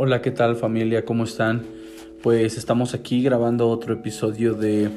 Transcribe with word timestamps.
Hola, 0.00 0.22
¿qué 0.22 0.30
tal 0.30 0.54
familia? 0.54 1.04
¿Cómo 1.04 1.24
están? 1.24 1.66
Pues 2.22 2.56
estamos 2.56 2.94
aquí 2.94 3.20
grabando 3.20 3.68
otro 3.68 3.94
episodio 3.94 4.54
de 4.54 4.90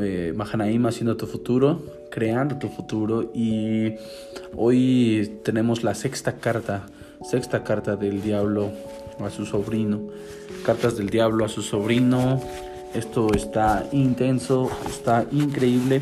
eh, 0.00 0.32
Mahanaim 0.32 0.86
haciendo 0.86 1.16
tu 1.16 1.26
futuro, 1.26 1.82
creando 2.08 2.56
tu 2.56 2.68
futuro 2.68 3.32
y 3.34 3.94
hoy 4.54 5.40
tenemos 5.42 5.82
la 5.82 5.96
sexta 5.96 6.36
carta, 6.36 6.86
sexta 7.28 7.64
carta 7.64 7.96
del 7.96 8.22
diablo 8.22 8.70
a 9.18 9.28
su 9.28 9.44
sobrino, 9.44 10.02
cartas 10.64 10.96
del 10.96 11.10
diablo 11.10 11.44
a 11.44 11.48
su 11.48 11.62
sobrino. 11.62 12.40
Esto 12.94 13.34
está 13.34 13.88
intenso, 13.90 14.70
está 14.86 15.26
increíble 15.32 16.00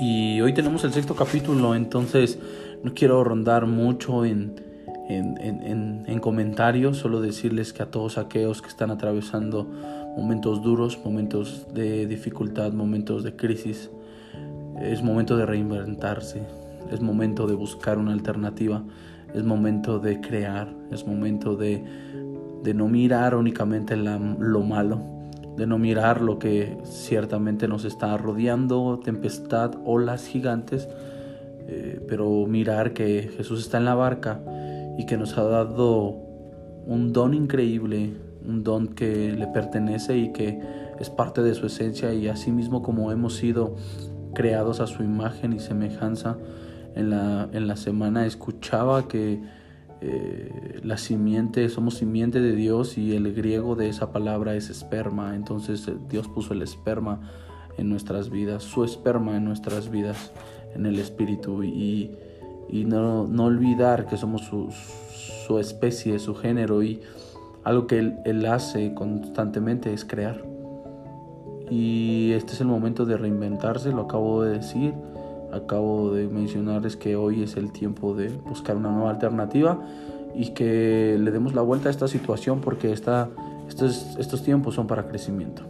y 0.00 0.40
hoy 0.40 0.54
tenemos 0.54 0.84
el 0.84 0.92
sexto 0.92 1.16
capítulo, 1.16 1.74
entonces 1.74 2.38
no 2.84 2.94
quiero 2.94 3.24
rondar 3.24 3.66
mucho 3.66 4.24
en 4.24 4.63
en, 5.08 6.18
comentarios, 6.20 6.98
solo 6.98 7.20
decirles 7.20 7.72
que 7.72 7.82
a 7.82 7.90
todos 7.90 8.18
aquellos 8.18 8.62
que 8.62 8.68
están 8.68 8.90
atravesando 8.90 9.66
momentos 10.16 10.62
duros, 10.62 10.98
momentos 11.04 11.66
de 11.74 12.06
dificultad, 12.06 12.72
momentos 12.72 13.22
de 13.24 13.36
crisis, 13.36 13.90
es 14.80 15.02
momento 15.02 15.36
de 15.36 15.46
reinventarse, 15.46 16.42
es 16.90 17.00
momento 17.00 17.46
de 17.46 17.54
buscar 17.54 17.98
una 17.98 18.12
alternativa, 18.12 18.82
es 19.34 19.42
momento 19.44 19.98
de 19.98 20.20
crear, 20.20 20.72
es 20.90 21.06
momento 21.06 21.56
de, 21.56 21.84
de 22.62 22.74
no 22.74 22.88
mirar 22.88 23.34
únicamente 23.34 23.96
lo 23.96 24.62
malo, 24.62 25.02
de 25.56 25.66
no 25.66 25.78
mirar 25.78 26.20
lo 26.20 26.38
que 26.38 26.78
ciertamente 26.84 27.68
nos 27.68 27.84
está 27.84 28.16
rodeando, 28.16 29.00
tempestad, 29.04 29.74
olas 29.84 30.26
gigantes, 30.26 30.88
eh, 31.66 32.04
pero 32.08 32.46
mirar 32.46 32.92
que 32.92 33.30
Jesús 33.36 33.60
está 33.60 33.78
en 33.78 33.84
la 33.84 33.94
barca 33.94 34.40
y 34.98 35.06
que 35.06 35.16
nos 35.16 35.36
ha 35.38 35.44
dado 35.44 36.16
un 36.86 37.12
don 37.12 37.34
increíble, 37.34 38.12
un 38.46 38.62
don 38.62 38.88
que 38.88 39.32
le 39.32 39.46
pertenece 39.46 40.16
y 40.16 40.32
que 40.32 40.60
es 41.00 41.10
parte 41.10 41.42
de 41.42 41.54
su 41.54 41.66
esencia 41.66 42.12
y 42.12 42.28
así 42.28 42.52
mismo 42.52 42.82
como 42.82 43.10
hemos 43.10 43.34
sido 43.34 43.76
creados 44.34 44.80
a 44.80 44.86
su 44.86 45.02
imagen 45.02 45.52
y 45.52 45.60
semejanza. 45.60 46.36
En 46.94 47.10
la, 47.10 47.48
en 47.52 47.66
la 47.66 47.76
semana 47.76 48.24
escuchaba 48.24 49.08
que 49.08 49.40
eh, 50.00 50.80
la 50.82 50.98
simiente, 50.98 51.68
somos 51.70 51.94
simiente 51.94 52.40
de 52.40 52.54
Dios 52.54 52.98
y 52.98 53.16
el 53.16 53.32
griego 53.32 53.74
de 53.74 53.88
esa 53.88 54.12
palabra 54.12 54.54
es 54.54 54.68
esperma. 54.68 55.34
Entonces 55.34 55.88
eh, 55.88 55.94
Dios 56.10 56.28
puso 56.28 56.52
el 56.52 56.60
esperma 56.62 57.20
en 57.78 57.88
nuestras 57.88 58.28
vidas, 58.28 58.62
su 58.62 58.84
esperma 58.84 59.36
en 59.36 59.44
nuestras 59.44 59.90
vidas, 59.90 60.32
en 60.74 60.84
el 60.86 60.98
espíritu. 60.98 61.64
Y, 61.64 62.10
y 62.68 62.84
no, 62.84 63.26
no 63.26 63.44
olvidar 63.44 64.06
que 64.06 64.16
somos 64.16 64.42
su, 64.42 64.70
su, 65.46 65.58
especie, 65.58 66.18
su 66.18 66.34
género 66.34 66.82
y 66.82 67.00
algo 67.62 67.86
que 67.86 67.98
él, 67.98 68.18
él 68.24 68.46
hace 68.46 68.94
constantemente 68.94 69.92
es 69.92 70.04
crear. 70.04 70.44
Y 71.70 72.32
este 72.32 72.52
es 72.52 72.60
el 72.60 72.66
momento 72.66 73.04
de 73.06 73.16
reinventarse, 73.16 73.90
lo 73.90 74.02
acabo 74.02 74.42
de 74.42 74.58
decir, 74.58 74.94
acabo 75.52 76.12
de 76.12 76.28
mencionarles 76.28 76.96
que 76.96 77.16
hoy 77.16 77.42
es 77.42 77.56
el 77.56 77.72
tiempo 77.72 78.14
de 78.14 78.28
buscar 78.28 78.76
una 78.76 78.90
nueva 78.90 79.10
alternativa 79.10 79.80
y 80.34 80.50
que 80.50 81.16
le 81.18 81.30
demos 81.30 81.54
la 81.54 81.62
vuelta 81.62 81.88
a 81.88 81.90
esta 81.90 82.08
situación 82.08 82.60
porque 82.60 82.92
esta, 82.92 83.30
estos, 83.68 84.16
estos 84.18 84.42
tiempos 84.42 84.74
son 84.74 84.86
para 84.86 85.06
crecimiento. 85.08 85.62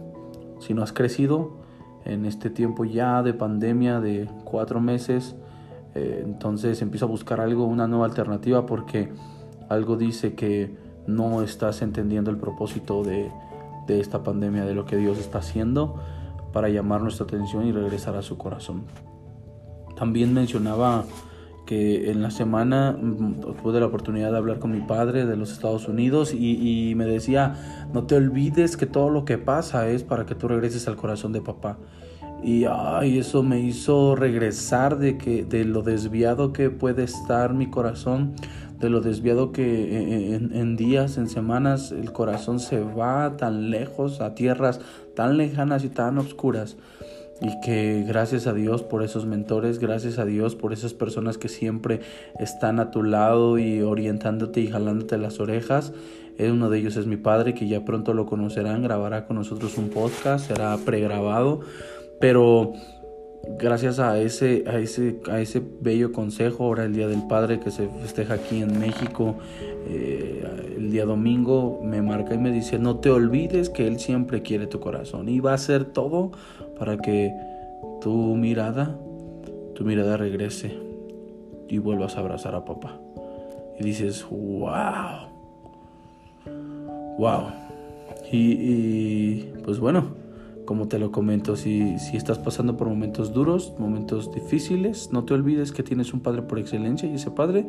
Si 0.59 0.73
no 0.73 0.83
has 0.83 0.91
crecido 0.91 1.57
en 2.03 2.25
este 2.25 2.49
tiempo 2.49 2.85
ya 2.85 3.23
de 3.23 3.33
pandemia 3.33 3.99
de 3.99 4.27
cuatro 4.43 4.81
meses, 4.81 5.35
eh, 5.95 6.21
entonces 6.23 6.81
empiezo 6.81 7.05
a 7.05 7.07
buscar 7.07 7.39
algo, 7.39 7.65
una 7.65 7.87
nueva 7.87 8.05
alternativa 8.05 8.65
porque 8.65 9.11
algo 9.69 9.95
dice 9.95 10.35
que 10.35 10.75
no 11.07 11.41
estás 11.41 11.81
entendiendo 11.81 12.31
el 12.31 12.37
propósito 12.37 13.03
de, 13.03 13.31
esta 13.87 14.23
pandemia, 14.23 14.65
de 14.65 14.73
lo 14.73 14.85
que 14.85 14.97
Dios 14.97 15.17
está 15.17 15.39
haciendo 15.39 15.95
para 16.51 16.69
llamar 16.69 17.01
nuestra 17.01 17.25
atención 17.25 17.65
y 17.65 17.71
regresar 17.71 18.15
a 18.15 18.21
su 18.21 18.37
corazón. 18.37 18.83
También 19.95 20.33
mencionaba 20.33 21.05
que 21.65 22.11
en 22.11 22.21
la 22.21 22.31
semana 22.31 22.97
mm, 22.99 23.55
tuve 23.61 23.79
la 23.79 23.85
oportunidad 23.85 24.31
de 24.31 24.37
hablar 24.37 24.59
con 24.59 24.71
mi 24.71 24.81
padre 24.81 25.25
de 25.25 25.35
los 25.35 25.51
Estados 25.51 25.87
Unidos 25.87 26.33
y, 26.33 26.93
me 26.95 27.05
decía, 27.05 27.87
no 27.93 28.03
te 28.03 28.15
olvides 28.15 28.77
que 28.77 28.85
todo 28.85 29.09
lo 29.09 29.25
que 29.25 29.37
pasa 29.37 29.87
es 29.87 30.03
para 30.03 30.25
que 30.25 30.35
tú 30.35 30.47
regreses 30.47 30.87
al 30.87 30.95
corazón 30.95 31.31
de 31.31 31.41
papá. 31.41 31.77
Y 32.45 32.65
ay, 32.69 33.17
eso 33.17 33.41
me 33.41 33.59
hizo 33.59 34.15
regresar 34.15 34.99
de, 34.99 35.17
que, 35.17 35.43
de 35.43 35.65
lo 35.65 35.81
desviado 35.81 36.53
que 36.53 36.69
puede 36.69 37.03
estar 37.03 37.55
mi 37.55 37.71
corazón, 37.71 38.35
de 38.79 38.91
lo 38.91 39.01
desviado 39.01 39.51
que 39.51 39.63
eh, 39.63 40.35
eh, 40.35 40.35
en, 40.35 40.75
días, 40.75 41.17
en 41.17 41.27
semanas, 41.27 41.91
el 41.91 42.13
corazón 42.13 42.59
se 42.59 42.81
va 42.81 43.35
tan 43.35 43.71
lejos, 43.71 44.21
a 44.21 44.35
tierras 44.35 44.79
tan 45.15 45.37
lejanas 45.37 45.83
y 45.85 45.89
tan 45.89 46.19
oscuras. 46.19 46.77
Y 47.41 47.49
que 47.61 48.05
gracias 48.07 48.45
a 48.45 48.53
Dios 48.53 48.83
por 48.83 49.01
esos 49.01 49.25
mentores, 49.25 49.79
gracias 49.79 50.19
a 50.19 50.25
Dios 50.25 50.53
por 50.53 50.71
esas 50.71 50.93
personas 50.93 51.39
que 51.39 51.49
siempre 51.49 52.01
están 52.39 52.79
a 52.79 52.91
tu 52.91 53.01
lado 53.01 53.57
y 53.57 53.81
orientándote 53.81 54.61
y 54.61 54.67
jalándote 54.67 55.17
las 55.17 55.39
orejas. 55.39 55.93
Uno 56.37 56.69
de 56.69 56.77
ellos 56.77 56.95
es 56.95 57.07
mi 57.07 57.17
padre, 57.17 57.55
que 57.55 57.67
ya 57.67 57.85
pronto 57.85 58.13
lo 58.13 58.27
conocerán, 58.27 58.83
grabará 58.83 59.25
con 59.25 59.37
nosotros 59.37 59.77
un 59.77 59.89
podcast, 59.89 60.47
será 60.47 60.77
pregrabado 60.77 61.61
pero 62.27 62.73
gracias 63.59 63.99
a 63.99 64.19
ese, 64.19 64.63
a 64.65 64.79
ese, 64.79 65.19
a 65.29 65.39
ese 65.41 65.61
bello 65.79 66.11
consejo, 66.11 66.63
ahora 66.63 66.85
el 66.85 66.95
Día 66.95 67.07
del 67.07 67.27
Padre 67.27 67.59
que 67.59 67.69
se 67.69 67.87
festeja 68.01 68.33
aquí 68.33 68.63
en 68.63 68.79
México, 68.79 69.35
eh, 69.87 70.43
el 70.75 70.89
día 70.89 71.05
domingo 71.05 71.81
me 71.83 72.01
marca 72.01 72.33
y 72.33 72.39
me 72.39 72.49
dice, 72.51 72.79
no 72.79 72.97
te 72.97 73.11
olvides 73.11 73.69
que 73.69 73.85
Él 73.85 73.99
siempre 73.99 74.41
quiere 74.41 74.65
tu 74.65 74.79
corazón 74.79 75.29
y 75.29 75.39
va 75.39 75.51
a 75.51 75.53
hacer 75.53 75.85
todo 75.85 76.31
para 76.79 76.97
que 76.97 77.31
tu 78.01 78.35
mirada, 78.35 78.97
tu 79.75 79.83
mirada 79.83 80.17
regrese 80.17 80.75
y 81.67 81.77
vuelvas 81.77 82.17
a 82.17 82.21
abrazar 82.21 82.55
a 82.55 82.65
papá. 82.65 82.99
Y 83.79 83.83
dices, 83.83 84.25
wow, 84.31 85.27
wow. 87.19 87.51
y 88.31 89.43
pues 89.63 89.77
bueno 89.77 90.24
como 90.65 90.87
te 90.87 90.99
lo 90.99 91.11
comento, 91.11 91.55
si, 91.55 91.97
si 91.99 92.17
estás 92.17 92.39
pasando 92.39 92.75
por 92.75 92.87
momentos 92.87 93.33
duros, 93.33 93.73
momentos 93.77 94.33
difíciles, 94.33 95.09
no 95.11 95.23
te 95.23 95.33
olvides 95.33 95.71
que 95.71 95.83
tienes 95.83 96.13
un 96.13 96.19
Padre 96.19 96.41
por 96.41 96.59
excelencia 96.59 97.09
y 97.09 97.15
ese 97.15 97.31
Padre 97.31 97.65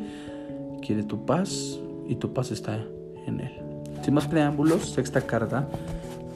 quiere 0.81 1.03
tu 1.03 1.25
paz 1.25 1.79
y 2.07 2.15
tu 2.15 2.33
paz 2.33 2.51
está 2.51 2.83
en 3.25 3.39
Él. 3.39 3.51
Sin 4.03 4.13
más 4.13 4.27
preámbulos, 4.27 4.89
sexta 4.89 5.21
carta 5.21 5.67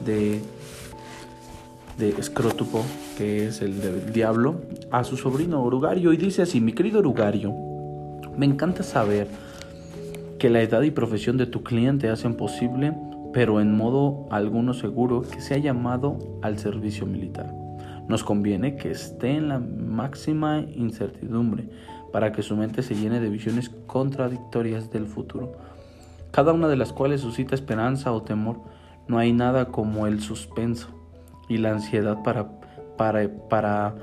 de, 0.04 0.40
de 1.98 2.10
Escrótupo, 2.10 2.84
que 3.16 3.46
es 3.46 3.60
el 3.62 3.80
del 3.80 4.12
diablo, 4.12 4.62
a 4.90 5.04
su 5.04 5.16
sobrino 5.16 5.62
Orugario 5.62 6.12
y 6.12 6.16
dice 6.16 6.42
así, 6.42 6.60
mi 6.60 6.72
querido 6.72 7.00
Orugario, 7.00 7.52
me 8.36 8.46
encanta 8.46 8.82
saber 8.82 9.28
que 10.38 10.50
la 10.50 10.60
edad 10.60 10.82
y 10.82 10.90
profesión 10.90 11.36
de 11.36 11.46
tu 11.46 11.62
cliente 11.62 12.08
hacen 12.08 12.34
posible 12.34 12.92
pero 13.32 13.60
en 13.60 13.76
modo 13.76 14.26
alguno 14.30 14.74
seguro 14.74 15.22
que 15.22 15.40
se 15.40 15.54
ha 15.54 15.58
llamado 15.58 16.18
al 16.42 16.58
servicio 16.58 17.06
militar. 17.06 17.52
Nos 18.08 18.24
conviene 18.24 18.76
que 18.76 18.90
esté 18.90 19.30
en 19.30 19.48
la 19.48 19.58
máxima 19.58 20.60
incertidumbre 20.60 21.68
para 22.12 22.32
que 22.32 22.42
su 22.42 22.56
mente 22.56 22.82
se 22.82 22.94
llene 22.94 23.20
de 23.20 23.30
visiones 23.30 23.70
contradictorias 23.86 24.90
del 24.90 25.06
futuro, 25.06 25.52
cada 26.30 26.52
una 26.52 26.68
de 26.68 26.76
las 26.76 26.92
cuales 26.92 27.22
suscita 27.22 27.54
esperanza 27.54 28.12
o 28.12 28.22
temor. 28.22 28.60
No 29.08 29.18
hay 29.18 29.32
nada 29.32 29.66
como 29.66 30.06
el 30.06 30.20
suspenso 30.20 30.88
y 31.48 31.58
la 31.58 31.72
ansiedad 31.72 32.22
para, 32.22 32.60
para, 32.96 33.28
para 33.48 33.94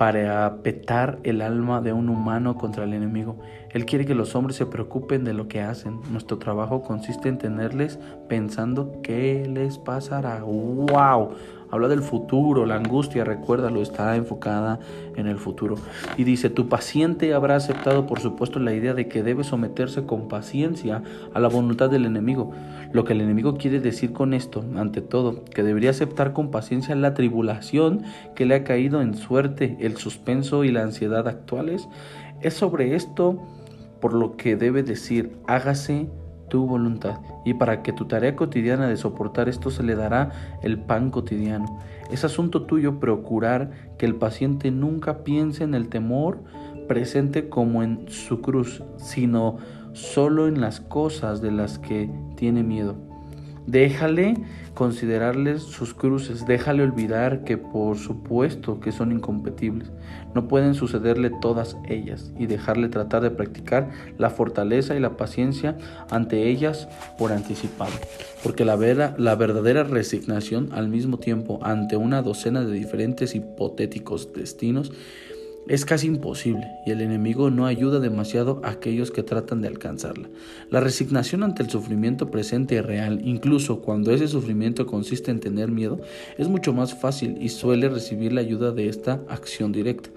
para 0.00 0.62
petar 0.62 1.18
el 1.24 1.42
alma 1.42 1.82
de 1.82 1.92
un 1.92 2.08
humano 2.08 2.56
contra 2.56 2.84
el 2.84 2.94
enemigo. 2.94 3.36
Él 3.68 3.84
quiere 3.84 4.06
que 4.06 4.14
los 4.14 4.34
hombres 4.34 4.56
se 4.56 4.64
preocupen 4.64 5.24
de 5.24 5.34
lo 5.34 5.46
que 5.46 5.60
hacen. 5.60 6.00
Nuestro 6.10 6.38
trabajo 6.38 6.80
consiste 6.80 7.28
en 7.28 7.36
tenerles 7.36 7.98
pensando 8.26 9.02
qué 9.02 9.46
les 9.46 9.76
pasará. 9.76 10.42
¡Wow! 10.42 11.34
Habla 11.70 11.88
del 11.88 12.02
futuro, 12.02 12.66
la 12.66 12.76
angustia, 12.76 13.24
recuérdalo, 13.24 13.80
está 13.80 14.16
enfocada 14.16 14.80
en 15.16 15.26
el 15.26 15.38
futuro. 15.38 15.76
Y 16.16 16.24
dice, 16.24 16.50
tu 16.50 16.68
paciente 16.68 17.32
habrá 17.34 17.56
aceptado, 17.56 18.06
por 18.06 18.20
supuesto, 18.20 18.58
la 18.58 18.74
idea 18.74 18.94
de 18.94 19.08
que 19.08 19.22
debe 19.22 19.44
someterse 19.44 20.04
con 20.04 20.28
paciencia 20.28 21.02
a 21.32 21.40
la 21.40 21.48
voluntad 21.48 21.90
del 21.90 22.06
enemigo. 22.06 22.52
Lo 22.92 23.04
que 23.04 23.12
el 23.12 23.20
enemigo 23.20 23.56
quiere 23.56 23.80
decir 23.80 24.12
con 24.12 24.34
esto, 24.34 24.64
ante 24.76 25.00
todo, 25.00 25.44
que 25.44 25.62
debería 25.62 25.90
aceptar 25.90 26.32
con 26.32 26.50
paciencia 26.50 26.94
la 26.96 27.14
tribulación 27.14 28.02
que 28.34 28.46
le 28.46 28.56
ha 28.56 28.64
caído 28.64 29.00
en 29.00 29.14
suerte, 29.14 29.76
el 29.80 29.96
suspenso 29.96 30.64
y 30.64 30.72
la 30.72 30.82
ansiedad 30.82 31.28
actuales. 31.28 31.88
Es 32.40 32.54
sobre 32.54 32.94
esto 32.96 33.38
por 34.00 34.14
lo 34.14 34.36
que 34.36 34.56
debe 34.56 34.82
decir, 34.82 35.36
hágase 35.46 36.08
tu 36.50 36.66
voluntad. 36.66 37.20
Y 37.46 37.54
para 37.54 37.82
que 37.82 37.94
tu 37.94 38.04
tarea 38.04 38.36
cotidiana 38.36 38.86
de 38.86 38.98
soportar 38.98 39.48
esto 39.48 39.70
se 39.70 39.82
le 39.82 39.94
dará 39.94 40.32
el 40.60 40.78
pan 40.78 41.10
cotidiano. 41.10 41.78
Es 42.10 42.24
asunto 42.24 42.66
tuyo 42.66 43.00
procurar 43.00 43.70
que 43.96 44.04
el 44.04 44.16
paciente 44.16 44.70
nunca 44.70 45.24
piense 45.24 45.64
en 45.64 45.74
el 45.74 45.88
temor 45.88 46.42
presente 46.86 47.48
como 47.48 47.82
en 47.82 48.04
su 48.08 48.42
cruz, 48.42 48.82
sino 48.98 49.56
solo 49.92 50.48
en 50.48 50.60
las 50.60 50.80
cosas 50.80 51.40
de 51.40 51.52
las 51.52 51.78
que 51.78 52.10
tiene 52.36 52.62
miedo. 52.62 53.09
Déjale 53.66 54.34
considerarles 54.74 55.62
sus 55.62 55.92
cruces, 55.94 56.46
déjale 56.46 56.82
olvidar 56.82 57.44
que 57.44 57.58
por 57.58 57.98
supuesto 57.98 58.80
que 58.80 58.92
son 58.92 59.12
incompatibles, 59.12 59.90
no 60.34 60.48
pueden 60.48 60.74
sucederle 60.74 61.30
todas 61.40 61.76
ellas 61.88 62.32
y 62.38 62.46
dejarle 62.46 62.88
tratar 62.88 63.22
de 63.22 63.30
practicar 63.30 63.90
la 64.16 64.30
fortaleza 64.30 64.94
y 64.96 65.00
la 65.00 65.16
paciencia 65.16 65.76
ante 66.10 66.48
ellas 66.48 66.88
por 67.18 67.32
anticipado, 67.32 67.92
porque 68.42 68.64
la, 68.64 68.76
la 69.18 69.34
verdadera 69.34 69.84
resignación 69.84 70.70
al 70.72 70.88
mismo 70.88 71.18
tiempo 71.18 71.58
ante 71.62 71.96
una 71.96 72.22
docena 72.22 72.64
de 72.64 72.72
diferentes 72.72 73.34
hipotéticos 73.34 74.32
destinos 74.32 74.92
es 75.70 75.84
casi 75.84 76.08
imposible 76.08 76.66
y 76.84 76.90
el 76.90 77.00
enemigo 77.00 77.48
no 77.48 77.64
ayuda 77.64 78.00
demasiado 78.00 78.60
a 78.64 78.70
aquellos 78.70 79.12
que 79.12 79.22
tratan 79.22 79.60
de 79.60 79.68
alcanzarla. 79.68 80.28
La 80.68 80.80
resignación 80.80 81.44
ante 81.44 81.62
el 81.62 81.70
sufrimiento 81.70 82.28
presente 82.28 82.74
y 82.74 82.80
real, 82.80 83.20
incluso 83.24 83.80
cuando 83.80 84.10
ese 84.10 84.26
sufrimiento 84.26 84.84
consiste 84.84 85.30
en 85.30 85.38
tener 85.38 85.70
miedo, 85.70 86.00
es 86.38 86.48
mucho 86.48 86.72
más 86.72 86.94
fácil 86.94 87.40
y 87.40 87.50
suele 87.50 87.88
recibir 87.88 88.32
la 88.32 88.40
ayuda 88.40 88.72
de 88.72 88.88
esta 88.88 89.20
acción 89.28 89.70
directa. 89.70 90.10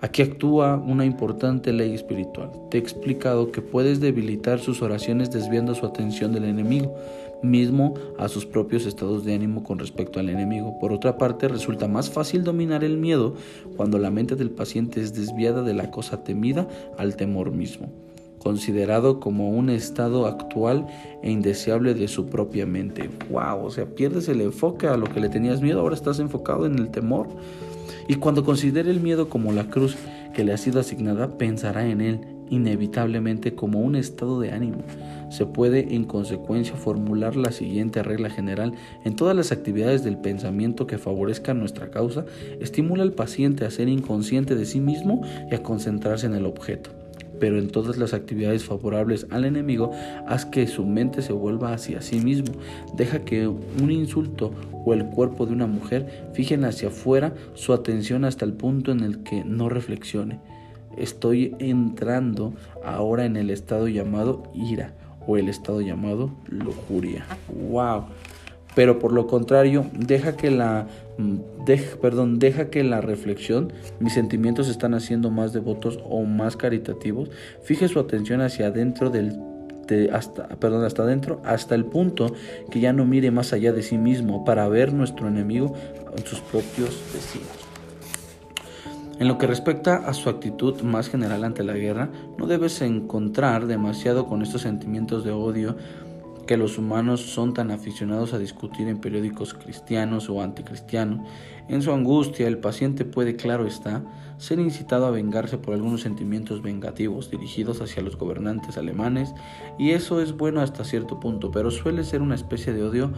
Aquí 0.00 0.22
actúa 0.22 0.76
una 0.76 1.04
importante 1.04 1.72
ley 1.72 1.92
espiritual. 1.92 2.52
Te 2.70 2.76
he 2.76 2.80
explicado 2.80 3.50
que 3.50 3.62
puedes 3.62 3.98
debilitar 3.98 4.60
sus 4.60 4.82
oraciones 4.82 5.32
desviando 5.32 5.74
su 5.74 5.84
atención 5.84 6.32
del 6.32 6.44
enemigo, 6.44 6.94
mismo 7.42 7.94
a 8.18 8.28
sus 8.28 8.46
propios 8.46 8.86
estados 8.86 9.24
de 9.24 9.34
ánimo 9.34 9.62
con 9.62 9.78
respecto 9.78 10.20
al 10.20 10.28
enemigo. 10.28 10.78
Por 10.78 10.92
otra 10.92 11.18
parte, 11.18 11.48
resulta 11.48 11.88
más 11.88 12.10
fácil 12.10 12.44
dominar 12.44 12.84
el 12.84 12.96
miedo 12.96 13.34
cuando 13.76 13.98
la 13.98 14.10
mente 14.10 14.36
del 14.36 14.50
paciente 14.50 15.00
es 15.00 15.14
desviada 15.14 15.62
de 15.62 15.74
la 15.74 15.90
cosa 15.90 16.24
temida 16.24 16.68
al 16.98 17.16
temor 17.16 17.52
mismo, 17.52 17.88
considerado 18.38 19.20
como 19.20 19.50
un 19.50 19.70
estado 19.70 20.26
actual 20.26 20.86
e 21.22 21.30
indeseable 21.30 21.94
de 21.94 22.08
su 22.08 22.26
propia 22.26 22.66
mente. 22.66 23.10
¡Wow! 23.30 23.64
O 23.64 23.70
sea, 23.70 23.86
pierdes 23.86 24.28
el 24.28 24.40
enfoque 24.40 24.86
a 24.86 24.96
lo 24.96 25.06
que 25.06 25.20
le 25.20 25.28
tenías 25.28 25.60
miedo, 25.60 25.80
ahora 25.80 25.94
estás 25.94 26.18
enfocado 26.18 26.66
en 26.66 26.78
el 26.78 26.90
temor. 26.90 27.28
Y 28.08 28.16
cuando 28.16 28.44
considere 28.44 28.90
el 28.90 29.00
miedo 29.00 29.28
como 29.28 29.52
la 29.52 29.68
cruz 29.68 29.96
que 30.32 30.44
le 30.44 30.52
ha 30.52 30.58
sido 30.58 30.80
asignada, 30.80 31.38
pensará 31.38 31.88
en 31.88 32.00
él 32.00 32.35
inevitablemente 32.50 33.54
como 33.54 33.80
un 33.80 33.96
estado 33.96 34.40
de 34.40 34.52
ánimo. 34.52 34.78
Se 35.30 35.46
puede 35.46 35.94
en 35.94 36.04
consecuencia 36.04 36.76
formular 36.76 37.36
la 37.36 37.52
siguiente 37.52 38.02
regla 38.02 38.30
general. 38.30 38.72
En 39.04 39.16
todas 39.16 39.36
las 39.36 39.52
actividades 39.52 40.04
del 40.04 40.18
pensamiento 40.18 40.86
que 40.86 40.98
favorezcan 40.98 41.58
nuestra 41.58 41.90
causa, 41.90 42.24
estimula 42.60 43.02
al 43.02 43.12
paciente 43.12 43.64
a 43.64 43.70
ser 43.70 43.88
inconsciente 43.88 44.54
de 44.54 44.66
sí 44.66 44.80
mismo 44.80 45.22
y 45.50 45.54
a 45.54 45.62
concentrarse 45.62 46.26
en 46.26 46.34
el 46.34 46.46
objeto 46.46 46.90
pero 47.38 47.58
en 47.58 47.68
todas 47.68 47.96
las 47.96 48.14
actividades 48.14 48.64
favorables 48.64 49.26
al 49.30 49.44
enemigo, 49.44 49.90
haz 50.26 50.46
que 50.46 50.66
su 50.66 50.84
mente 50.84 51.22
se 51.22 51.32
vuelva 51.32 51.72
hacia 51.72 52.00
sí 52.00 52.20
mismo. 52.20 52.54
Deja 52.96 53.24
que 53.24 53.46
un 53.46 53.90
insulto 53.90 54.52
o 54.84 54.94
el 54.94 55.06
cuerpo 55.06 55.46
de 55.46 55.52
una 55.52 55.66
mujer 55.66 56.30
fijen 56.32 56.64
hacia 56.64 56.88
afuera 56.88 57.34
su 57.54 57.72
atención 57.72 58.24
hasta 58.24 58.44
el 58.44 58.52
punto 58.52 58.92
en 58.92 59.00
el 59.00 59.22
que 59.22 59.44
no 59.44 59.68
reflexione. 59.68 60.40
Estoy 60.96 61.54
entrando 61.58 62.54
ahora 62.84 63.24
en 63.24 63.36
el 63.36 63.50
estado 63.50 63.88
llamado 63.88 64.44
ira 64.54 64.94
o 65.26 65.36
el 65.36 65.48
estado 65.48 65.80
llamado 65.80 66.30
lujuria. 66.48 67.26
¡Wow! 67.70 68.04
pero 68.76 68.98
por 68.98 69.12
lo 69.14 69.26
contrario, 69.26 69.86
deja 69.94 70.36
que 70.36 70.50
la 70.50 70.86
mm, 71.16 71.38
perdón, 72.00 72.38
deja 72.38 72.68
que 72.68 72.84
la 72.84 73.00
reflexión, 73.00 73.72
mis 73.98 74.12
sentimientos 74.12 74.68
están 74.68 74.92
haciendo 74.92 75.30
más 75.30 75.54
devotos 75.54 75.98
o 76.04 76.24
más 76.24 76.58
caritativos, 76.58 77.30
fije 77.62 77.88
su 77.88 77.98
atención 77.98 78.42
hacia 78.42 78.66
adentro 78.66 79.10
del 79.10 79.40
hasta, 80.12 80.48
perdón, 80.48 80.84
hasta 80.84 81.04
adentro, 81.04 81.40
hasta 81.44 81.74
el 81.74 81.86
punto 81.86 82.34
que 82.70 82.80
ya 82.80 82.92
no 82.92 83.06
mire 83.06 83.30
más 83.30 83.52
allá 83.52 83.72
de 83.72 83.82
sí 83.82 83.96
mismo 83.96 84.44
para 84.44 84.68
ver 84.68 84.92
nuestro 84.92 85.28
enemigo 85.28 85.74
en 86.14 86.26
sus 86.26 86.40
propios 86.40 87.00
vecinos. 87.14 87.65
En 89.18 89.28
lo 89.28 89.38
que 89.38 89.46
respecta 89.46 89.96
a 89.96 90.12
su 90.12 90.28
actitud 90.28 90.82
más 90.82 91.08
general 91.08 91.42
ante 91.44 91.64
la 91.64 91.72
guerra, 91.72 92.10
no 92.36 92.46
debes 92.46 92.82
encontrar 92.82 93.66
demasiado 93.66 94.26
con 94.26 94.42
estos 94.42 94.60
sentimientos 94.60 95.24
de 95.24 95.30
odio 95.30 95.74
que 96.46 96.58
los 96.58 96.76
humanos 96.76 97.22
son 97.22 97.54
tan 97.54 97.70
aficionados 97.70 98.34
a 98.34 98.38
discutir 98.38 98.88
en 98.88 98.98
periódicos 98.98 99.54
cristianos 99.54 100.28
o 100.28 100.42
anticristianos. 100.42 101.26
En 101.66 101.80
su 101.80 101.92
angustia, 101.92 102.46
el 102.46 102.58
paciente 102.58 103.06
puede, 103.06 103.36
claro 103.36 103.66
está, 103.66 104.04
ser 104.36 104.60
incitado 104.60 105.06
a 105.06 105.10
vengarse 105.10 105.56
por 105.56 105.72
algunos 105.72 106.02
sentimientos 106.02 106.60
vengativos 106.60 107.30
dirigidos 107.30 107.80
hacia 107.80 108.02
los 108.02 108.18
gobernantes 108.18 108.76
alemanes, 108.76 109.34
y 109.78 109.92
eso 109.92 110.20
es 110.20 110.36
bueno 110.36 110.60
hasta 110.60 110.84
cierto 110.84 111.18
punto, 111.20 111.50
pero 111.50 111.70
suele 111.70 112.04
ser 112.04 112.20
una 112.20 112.34
especie 112.34 112.74
de 112.74 112.84
odio 112.84 113.12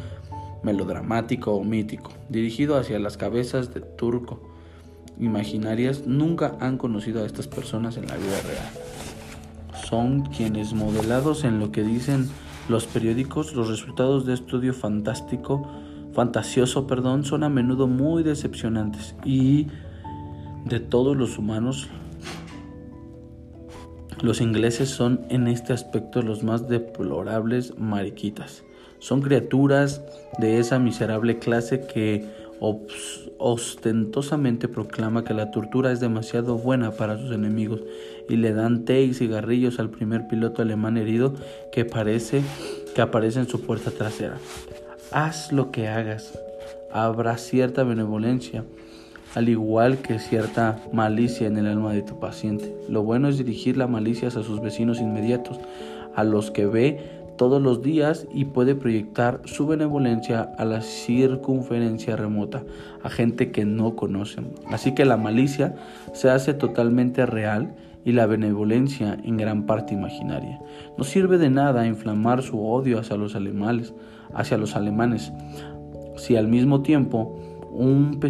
melodramático 0.62 1.52
o 1.52 1.64
mítico, 1.64 2.12
dirigido 2.28 2.76
hacia 2.76 3.00
las 3.00 3.16
cabezas 3.16 3.74
de 3.74 3.80
turco 3.80 4.57
imaginarias 5.20 6.06
nunca 6.06 6.56
han 6.60 6.78
conocido 6.78 7.22
a 7.22 7.26
estas 7.26 7.46
personas 7.46 7.96
en 7.96 8.06
la 8.06 8.16
vida 8.16 8.40
real. 8.42 9.84
Son 9.88 10.22
quienes 10.22 10.74
modelados 10.74 11.44
en 11.44 11.58
lo 11.58 11.72
que 11.72 11.82
dicen 11.82 12.28
los 12.68 12.86
periódicos, 12.86 13.54
los 13.54 13.68
resultados 13.68 14.26
de 14.26 14.34
estudio 14.34 14.74
fantástico, 14.74 15.66
fantasioso, 16.12 16.86
perdón, 16.86 17.24
son 17.24 17.42
a 17.42 17.48
menudo 17.48 17.86
muy 17.86 18.22
decepcionantes 18.22 19.14
y 19.24 19.68
de 20.66 20.80
todos 20.80 21.16
los 21.16 21.38
humanos 21.38 21.88
los 24.20 24.40
ingleses 24.40 24.88
son 24.88 25.20
en 25.30 25.46
este 25.46 25.72
aspecto 25.72 26.22
los 26.22 26.42
más 26.42 26.68
deplorables 26.68 27.78
mariquitas. 27.78 28.64
Son 28.98 29.22
criaturas 29.22 30.02
de 30.38 30.58
esa 30.58 30.80
miserable 30.80 31.38
clase 31.38 31.86
que 31.86 32.28
ostentosamente 32.60 34.68
proclama 34.68 35.24
que 35.24 35.34
la 35.34 35.50
tortura 35.50 35.92
es 35.92 36.00
demasiado 36.00 36.58
buena 36.58 36.92
para 36.92 37.18
sus 37.18 37.30
enemigos 37.30 37.82
y 38.28 38.36
le 38.36 38.52
dan 38.52 38.84
té 38.84 39.02
y 39.02 39.14
cigarrillos 39.14 39.78
al 39.78 39.90
primer 39.90 40.26
piloto 40.28 40.62
alemán 40.62 40.96
herido 40.96 41.34
que 41.72 41.84
parece 41.84 42.42
que 42.94 43.02
aparece 43.02 43.40
en 43.40 43.48
su 43.48 43.60
puerta 43.60 43.90
trasera. 43.90 44.38
Haz 45.12 45.52
lo 45.52 45.70
que 45.70 45.88
hagas, 45.88 46.38
habrá 46.92 47.38
cierta 47.38 47.84
benevolencia, 47.84 48.64
al 49.34 49.48
igual 49.48 49.98
que 49.98 50.18
cierta 50.18 50.78
malicia 50.92 51.46
en 51.46 51.58
el 51.58 51.66
alma 51.66 51.92
de 51.92 52.02
tu 52.02 52.18
paciente. 52.18 52.74
Lo 52.88 53.02
bueno 53.02 53.28
es 53.28 53.38
dirigir 53.38 53.76
la 53.76 53.86
malicia 53.86 54.28
a 54.28 54.30
sus 54.30 54.60
vecinos 54.60 55.00
inmediatos, 55.00 55.58
a 56.14 56.24
los 56.24 56.50
que 56.50 56.66
ve 56.66 57.17
todos 57.38 57.62
los 57.62 57.80
días 57.80 58.26
y 58.30 58.44
puede 58.44 58.74
proyectar 58.74 59.40
su 59.46 59.66
benevolencia 59.66 60.52
a 60.58 60.66
la 60.66 60.82
circunferencia 60.82 62.16
remota, 62.16 62.64
a 63.02 63.08
gente 63.08 63.50
que 63.50 63.64
no 63.64 63.96
conocen. 63.96 64.50
Así 64.70 64.94
que 64.94 65.06
la 65.06 65.16
malicia 65.16 65.74
se 66.12 66.28
hace 66.28 66.52
totalmente 66.52 67.24
real 67.24 67.74
y 68.04 68.12
la 68.12 68.26
benevolencia 68.26 69.18
en 69.24 69.38
gran 69.38 69.64
parte 69.64 69.94
imaginaria. 69.94 70.60
No 70.98 71.04
sirve 71.04 71.38
de 71.38 71.48
nada 71.48 71.86
inflamar 71.86 72.42
su 72.42 72.60
odio 72.62 72.98
hacia 72.98 73.16
los 73.16 73.34
alemanes, 73.34 73.94
hacia 74.34 74.58
los 74.58 74.76
alemanes, 74.76 75.32
si 76.16 76.36
al 76.36 76.48
mismo 76.48 76.82
tiempo 76.82 77.38
un 77.70 78.20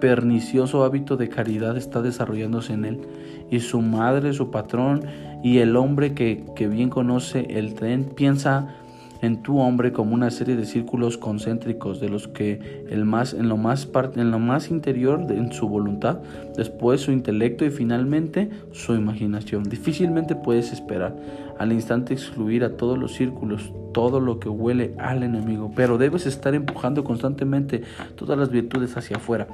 pernicioso 0.00 0.84
hábito 0.84 1.16
de 1.16 1.28
caridad 1.28 1.76
está 1.76 2.02
desarrollándose 2.02 2.72
en 2.72 2.84
él 2.84 3.00
y 3.50 3.60
su 3.60 3.80
madre, 3.80 4.32
su 4.32 4.50
patrón 4.50 5.02
y 5.42 5.58
el 5.58 5.76
hombre 5.76 6.14
que, 6.14 6.44
bien 6.68 6.90
conoce 6.90 7.46
el 7.50 7.74
tren 7.74 8.04
piensa 8.04 8.74
en 9.22 9.42
tu 9.42 9.58
hombre 9.58 9.92
como 9.92 10.14
una 10.14 10.30
serie 10.30 10.56
de 10.56 10.66
círculos 10.66 11.16
concéntricos 11.16 12.00
de 12.00 12.08
los 12.08 12.28
que 12.28 12.84
el 12.90 13.04
más 13.06 13.32
en 13.32 13.48
lo 13.48 13.56
más 13.56 13.88
en 14.14 14.30
lo 14.30 14.38
más 14.38 14.70
interior 14.70 15.26
de 15.26 15.38
en 15.38 15.52
su 15.52 15.68
voluntad, 15.68 16.18
después 16.56 17.00
su 17.00 17.12
intelecto 17.12 17.64
y 17.64 17.70
finalmente 17.70 18.50
su 18.72 18.94
imaginación. 18.94 19.64
Difícilmente 19.64 20.34
puedes 20.34 20.72
esperar 20.72 21.16
al 21.58 21.72
instante 21.72 22.12
excluir 22.12 22.62
a 22.64 22.76
todos 22.76 22.98
los 22.98 23.14
círculos, 23.14 23.72
todo 23.94 24.20
lo 24.20 24.38
que 24.38 24.50
huele 24.50 24.94
al 24.98 25.22
enemigo, 25.22 25.72
pero 25.74 25.96
debes 25.96 26.26
estar 26.26 26.54
empujando 26.54 27.02
constantemente 27.02 27.82
todas 28.16 28.38
las 28.38 28.50
virtudes 28.50 28.96
hacia 28.96 29.16
afuera 29.16 29.48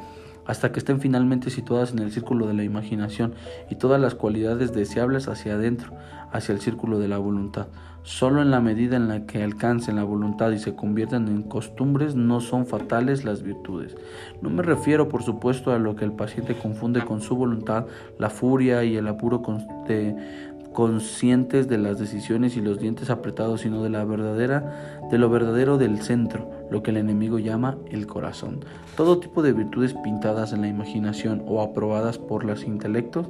hasta 0.46 0.72
que 0.72 0.78
estén 0.78 1.00
finalmente 1.00 1.50
situadas 1.50 1.92
en 1.92 2.00
el 2.00 2.12
círculo 2.12 2.46
de 2.46 2.54
la 2.54 2.64
imaginación 2.64 3.34
y 3.70 3.76
todas 3.76 4.00
las 4.00 4.14
cualidades 4.14 4.72
deseables 4.72 5.28
hacia 5.28 5.54
adentro, 5.54 5.92
hacia 6.32 6.52
el 6.52 6.60
círculo 6.60 6.98
de 6.98 7.08
la 7.08 7.18
voluntad. 7.18 7.68
Solo 8.04 8.42
en 8.42 8.50
la 8.50 8.60
medida 8.60 8.96
en 8.96 9.06
la 9.06 9.26
que 9.26 9.44
alcancen 9.44 9.94
la 9.94 10.02
voluntad 10.02 10.50
y 10.50 10.58
se 10.58 10.74
conviertan 10.74 11.28
en 11.28 11.44
costumbres 11.44 12.16
no 12.16 12.40
son 12.40 12.66
fatales 12.66 13.24
las 13.24 13.44
virtudes. 13.44 13.96
No 14.40 14.50
me 14.50 14.64
refiero, 14.64 15.08
por 15.08 15.22
supuesto, 15.22 15.70
a 15.70 15.78
lo 15.78 15.94
que 15.94 16.04
el 16.04 16.12
paciente 16.12 16.56
confunde 16.56 17.04
con 17.04 17.20
su 17.20 17.36
voluntad, 17.36 17.86
la 18.18 18.28
furia 18.28 18.82
y 18.82 18.96
el 18.96 19.06
apuro 19.06 19.40
de, 19.86 20.16
conscientes 20.72 21.68
de 21.68 21.78
las 21.78 21.98
decisiones 21.98 22.56
y 22.56 22.60
los 22.60 22.78
dientes 22.78 23.10
apretados, 23.10 23.62
sino 23.62 23.82
de 23.82 23.90
la 23.90 24.04
verdadera, 24.04 25.00
de 25.10 25.18
lo 25.18 25.30
verdadero 25.30 25.78
del 25.78 26.02
centro, 26.02 26.50
lo 26.70 26.82
que 26.82 26.90
el 26.90 26.96
enemigo 26.96 27.38
llama 27.38 27.78
el 27.90 28.06
corazón. 28.06 28.64
Todo 28.96 29.18
tipo 29.18 29.42
de 29.42 29.52
virtudes 29.52 29.94
pintadas 29.94 30.52
en 30.52 30.62
la 30.62 30.68
imaginación 30.68 31.42
o 31.46 31.62
aprobadas 31.62 32.18
por 32.18 32.44
los 32.44 32.64
intelectos 32.64 33.28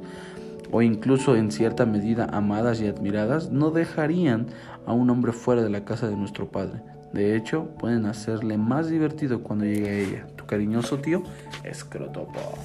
o 0.73 0.81
incluso 0.81 1.35
en 1.35 1.51
cierta 1.51 1.85
medida 1.85 2.27
amadas 2.31 2.81
y 2.81 2.87
admiradas, 2.87 3.51
no 3.51 3.69
dejarían 3.69 4.47
a 4.87 4.93
un 4.93 5.09
hombre 5.11 5.31
fuera 5.31 5.61
de 5.61 5.69
la 5.69 5.85
casa 5.85 6.07
de 6.07 6.15
nuestro 6.15 6.49
Padre. 6.49 6.81
De 7.13 7.35
hecho, 7.35 7.67
pueden 7.77 8.07
hacerle 8.07 8.57
más 8.57 8.89
divertido 8.89 9.43
cuando 9.43 9.65
llegue 9.65 9.89
a 9.89 9.93
ella. 9.99 10.27
Tu 10.35 10.47
cariñoso 10.47 10.97
tío, 10.97 11.21
Escrotopo. 11.63 12.57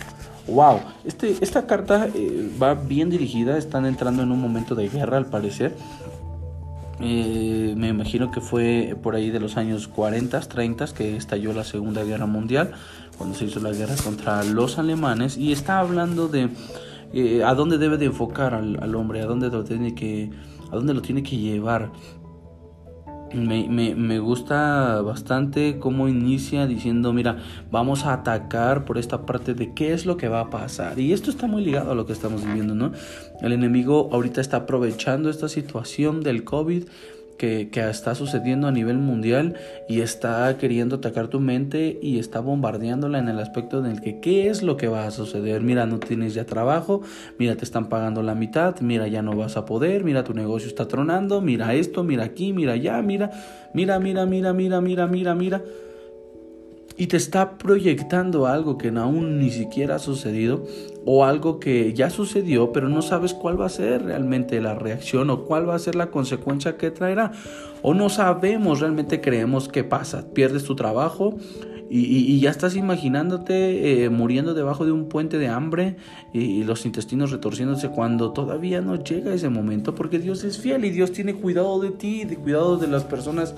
Wow, 0.49 0.81
este, 1.05 1.37
esta 1.41 1.67
carta 1.67 2.09
eh, 2.15 2.51
va 2.61 2.75
bien 2.75 3.11
dirigida, 3.11 3.59
están 3.59 3.85
entrando 3.85 4.23
en 4.23 4.33
un 4.33 4.41
momento 4.41 4.75
de 4.75 4.89
guerra 4.89 5.19
al 5.19 5.27
parecer. 5.27 5.77
Eh, 7.01 7.75
me 7.77 7.89
imagino 7.89 8.31
que 8.31 8.41
fue 8.41 8.97
por 9.01 9.15
ahí 9.15 9.31
de 9.31 9.41
los 9.41 9.57
años 9.57 9.87
40, 9.89 10.41
30 10.41 10.87
que 10.95 11.17
estalló 11.17 11.53
la 11.53 11.65
Segunda 11.65 12.03
Guerra 12.03 12.27
Mundial, 12.27 12.73
cuando 13.17 13.37
se 13.37 13.45
hizo 13.45 13.61
la 13.61 13.73
guerra 13.73 13.95
contra 14.03 14.43
los 14.43 14.79
alemanes, 14.79 15.37
y 15.37 15.53
está 15.53 15.81
hablando 15.81 16.29
de 16.29 16.49
eh, 17.13 17.43
a 17.45 17.55
dónde 17.55 17.79
debe 17.79 17.99
de 17.99 18.07
enfocar 18.07 18.55
al, 18.55 18.83
al, 18.83 18.95
hombre, 18.95 19.21
a 19.21 19.27
dónde 19.27 19.51
lo 19.51 19.65
tiene 19.65 19.95
que, 19.95 20.31
a 20.73 20.77
dónde 20.77 20.95
lo 20.95 21.03
tiene 21.03 21.23
que 21.23 21.37
llevar. 21.37 21.91
Me, 23.35 23.95
me, 23.95 24.19
gusta 24.19 25.03
bastante 25.03 25.79
cómo 25.79 26.09
inicia 26.09 26.67
diciendo, 26.67 27.13
mira, 27.13 27.37
vamos 27.71 28.05
a 28.07 28.15
atacar 28.15 28.85
por 28.85 28.97
esta 28.97 29.27
parte 29.27 29.53
de 29.55 29.75
qué 29.75 29.93
es 29.93 30.07
lo 30.07 30.17
que 30.17 30.29
va 30.29 30.41
a 30.41 30.51
pasar. 30.51 30.99
Y 30.99 31.13
esto 31.13 31.31
está 31.31 31.47
muy 31.47 31.63
ligado 31.63 31.93
a 31.93 31.95
lo 31.95 32.07
que 32.07 32.13
estamos 32.13 32.45
viviendo, 32.45 32.75
¿no? 32.75 32.93
El 33.43 33.53
enemigo 33.53 34.09
ahorita 34.13 34.41
está 34.41 34.59
aprovechando 34.59 35.29
esta 35.29 35.49
situación 35.49 36.23
del 36.23 36.45
COVID 36.45 36.85
que, 37.39 37.71
está 37.73 38.15
sucediendo 38.15 38.67
a 38.67 38.73
nivel 38.73 38.99
mundial 38.99 39.55
y 39.89 40.03
está 40.03 40.59
queriendo 40.59 40.97
atacar 40.97 41.29
tu 41.29 41.41
mente 41.41 41.99
y 42.03 42.19
está 42.19 42.41
bombardeándola 42.41 43.19
en 43.19 43.29
el 43.29 43.39
aspecto 43.39 43.81
del 43.81 44.01
que 44.03 44.21
qué 44.21 44.51
es 44.51 44.63
lo 44.63 44.77
que 44.77 44.89
va 44.89 45.07
a 45.07 45.11
suceder. 45.11 45.63
Mira, 45.63 45.87
no 45.87 45.99
tienes 45.99 46.35
ya 46.35 46.45
trabajo, 46.45 47.01
mira, 47.39 47.57
te 47.57 47.65
están 47.65 47.89
pagando 47.89 48.23
la 48.23 48.35
mitad, 48.35 48.79
mira, 48.81 49.09
ya 49.09 49.23
no 49.23 49.35
vas 49.35 49.57
a 49.57 49.65
poder, 49.65 50.05
mira, 50.05 50.25
tu 50.25 50.35
negocio 50.35 50.69
está 50.69 50.87
tronando, 50.89 51.41
mira 51.41 51.73
esto, 51.73 52.05
mira 52.05 52.25
aquí, 52.25 52.53
mira 52.53 52.75
allá, 52.75 53.01
mira, 53.01 53.31
mira, 53.73 53.99
mira, 53.99 54.27
mira, 54.27 54.53
mira, 54.53 54.81
mira, 54.81 55.07
mira, 55.07 55.35
mira 55.35 55.63
y 56.99 57.07
te 57.07 57.17
está 57.17 57.57
proyectando 57.59 58.49
algo 58.49 58.77
que 58.77 58.89
aún 58.89 59.39
ni 59.39 59.51
siquiera 59.51 59.95
ha 59.95 59.99
sucedido 60.01 60.67
o 61.07 61.25
algo 61.25 61.61
que 61.61 61.95
ya 61.95 62.11
sucedió 62.11 62.73
pero 62.73 62.89
no 62.89 63.03
sabes 63.03 63.35
cuál 63.35 63.59
va 63.59 63.67
a 63.67 63.71
ser 63.71 64.03
realmente 64.03 64.61
la 64.61 64.75
reacción 64.75 65.31
o 65.31 65.45
cuál 65.45 65.69
va 65.69 65.77
a 65.77 65.79
ser 65.79 65.95
la 65.95 66.11
consecuencia 66.11 66.77
que 66.77 66.91
traerá. 66.91 67.31
O 67.83 67.95
no 67.95 68.09
sabemos 68.09 68.81
realmente 68.81 69.21
creemos 69.21 69.69
que 69.69 69.85
pasa. 69.85 70.27
Pierdes 70.35 70.65
tu 70.65 70.75
trabajo 70.75 71.37
y, 71.91 72.39
ya 72.41 72.51
estás 72.51 72.77
imaginándote 72.77 74.05
eh, 74.05 74.11
muriendo 74.11 74.55
debajo 74.55 74.85
de 74.85 74.93
un 74.93 75.09
puente 75.09 75.39
de 75.39 75.49
hambre 75.49 75.97
y, 76.33 76.65
los 76.65 76.85
intestinos 76.85 77.31
retorciéndose 77.31 77.89
cuando 77.89 78.33
todavía 78.33 78.81
no 78.81 79.03
llega 79.03 79.33
ese 79.33 79.49
momento, 79.49 79.95
porque 79.95 80.19
Dios 80.19 80.45
es 80.45 80.59
fiel 80.59 80.85
y 80.85 80.91
Dios 80.91 81.13
tiene 81.13 81.35
cuidado 81.35 81.81
de 81.81 81.91
ti, 81.91 82.25
de 82.25 82.37
cuidado 82.37 82.77
de 82.77 82.89
las 82.89 83.05
personas 83.05 83.55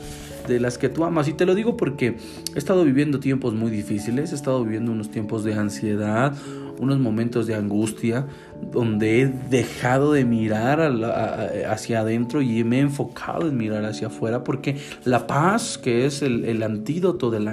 de 0.46 0.60
las 0.60 0.78
que 0.78 0.88
tú 0.88 1.04
amas. 1.04 1.28
Y 1.28 1.32
te 1.32 1.46
lo 1.46 1.54
digo 1.54 1.76
porque 1.76 2.16
he 2.54 2.58
estado 2.58 2.84
viviendo 2.84 3.20
tiempos 3.20 3.54
muy 3.54 3.70
difíciles, 3.70 4.32
he 4.32 4.34
estado 4.34 4.62
viviendo 4.62 4.92
unos 4.92 5.10
tiempos 5.10 5.42
de 5.44 5.54
ansiedad, 5.54 6.34
unos 6.78 6.98
momentos 6.98 7.46
de 7.46 7.54
angustia 7.54 8.26
donde 8.72 9.22
he 9.22 9.26
dejado 9.26 10.12
de 10.12 10.24
mirar 10.24 10.80
hacia 11.68 12.00
adentro 12.00 12.42
y 12.42 12.62
me 12.64 12.78
he 12.78 12.80
enfocado 12.80 13.48
en 13.48 13.56
mirar 13.56 13.84
hacia 13.84 14.08
afuera 14.08 14.44
porque 14.44 14.76
la 15.04 15.26
paz 15.26 15.78
que 15.78 16.06
es 16.06 16.22
el, 16.22 16.62
antídoto 16.62 17.30
de 17.30 17.40
la, 17.40 17.52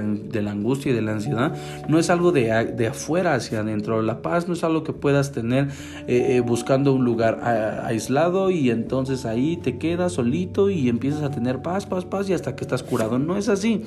angustia 0.50 0.92
y 0.92 0.96
de 0.96 1.02
la 1.02 1.14
ansiedad 1.14 1.56
no 1.88 2.00
es 2.00 2.10
algo 2.10 2.32
de, 2.32 2.74
de, 2.76 2.88
afuera 2.88 3.34
hacia 3.36 3.62
adentro. 3.62 4.02
La 4.02 4.22
paz 4.22 4.48
no 4.48 4.54
es 4.54 4.64
algo 4.64 4.84
que 4.84 4.94
puedas 4.94 5.32
tener 5.32 5.68
eh, 6.08 6.36
eh, 6.36 6.40
buscando 6.42 6.94
un 6.94 7.06
lugar 7.06 7.42
aislado 7.86 8.52
y 8.52 8.70
entonces 8.70 9.26
ahí 9.26 9.58
te 9.58 9.78
quedas 9.78 10.14
solito 10.14 10.70
y 10.70 10.90
empiezas 10.90 11.24
a 11.24 11.32
tener 11.32 11.62
paz 11.62 11.86
paz 11.86 12.06
paz 12.06 12.30
y 12.30 12.34
hasta 12.34 12.56
que 12.56 12.64
estás 12.64 12.84
curado. 12.84 13.20
No 13.20 13.38
es 13.38 13.50
así. 13.50 13.84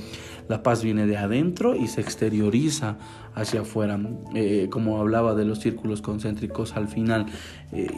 La 0.48 0.64
paz 0.64 0.82
viene 0.82 1.06
de 1.06 1.16
adentro 1.16 1.76
y 1.76 1.86
se 1.86 2.00
exterioriza 2.00 2.96
hacia 3.34 3.60
afuera, 3.60 4.00
eh, 4.34 4.68
como 4.70 4.98
hablaba 4.98 5.34
de 5.34 5.44
los 5.44 5.60
círculos 5.60 6.02
concéntricos 6.02 6.76
al 6.76 6.88
final. 6.88 7.09
Eh, 7.72 7.88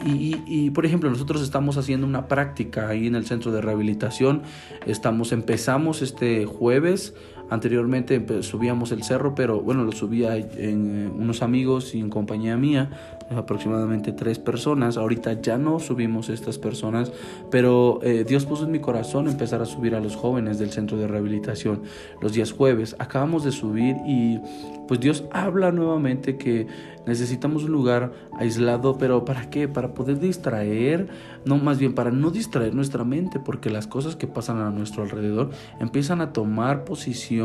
y, 0.45 0.69
por 0.71 0.85
ejemplo, 0.85 1.09
nosotros 1.09 1.41
estamos 1.41 1.77
haciendo 1.77 2.05
una 2.05 2.27
práctica 2.27 2.89
ahí 2.89 3.07
en 3.07 3.15
el 3.15 3.25
centro 3.25 3.51
de 3.51 3.61
rehabilitación. 3.61 4.43
Estamos, 4.85 5.31
empezamos 5.31 6.01
este 6.01 6.45
jueves. 6.45 7.13
Anteriormente 7.49 8.41
subíamos 8.41 8.91
el 8.91 9.03
cerro, 9.03 9.35
pero 9.35 9.61
bueno, 9.61 9.83
lo 9.83 9.91
subía 9.91 10.35
en, 10.37 11.11
unos 11.15 11.41
amigos 11.41 11.93
y 11.93 11.99
en 11.99 12.09
compañía 12.09 12.57
mía 12.57 12.89
aproximadamente 13.35 14.11
tres 14.11 14.39
personas. 14.39 14.97
Ahorita 14.97 15.41
ya 15.41 15.57
no 15.57 15.79
subimos 15.79 16.29
estas 16.29 16.57
personas, 16.57 17.11
pero 17.51 17.99
eh, 18.03 18.25
Dios 18.27 18.45
puso 18.45 18.65
en 18.65 18.71
mi 18.71 18.79
corazón 18.79 19.27
empezar 19.27 19.61
a 19.61 19.65
subir 19.65 19.95
a 19.95 19.99
los 19.99 20.15
jóvenes 20.15 20.59
del 20.59 20.71
centro 20.71 20.97
de 20.97 21.07
rehabilitación 21.07 21.83
los 22.21 22.33
días 22.33 22.51
jueves. 22.51 22.95
Acabamos 22.99 23.43
de 23.43 23.51
subir 23.51 23.95
y 24.05 24.39
pues 24.87 24.99
Dios 24.99 25.23
habla 25.31 25.71
nuevamente 25.71 26.37
que 26.37 26.67
necesitamos 27.05 27.63
un 27.63 27.71
lugar 27.71 28.13
aislado, 28.37 28.97
pero 28.97 29.25
¿para 29.25 29.49
qué? 29.49 29.67
Para 29.67 29.93
poder 29.93 30.19
distraer, 30.19 31.07
no 31.45 31.57
más 31.57 31.77
bien 31.77 31.93
para 31.93 32.11
no 32.11 32.31
distraer 32.31 32.73
nuestra 32.73 33.03
mente, 33.03 33.39
porque 33.39 33.69
las 33.69 33.87
cosas 33.87 34.15
que 34.15 34.27
pasan 34.27 34.59
a 34.59 34.69
nuestro 34.71 35.03
alrededor 35.03 35.51
empiezan 35.79 36.21
a 36.21 36.33
tomar 36.33 36.85
posición, 36.85 37.42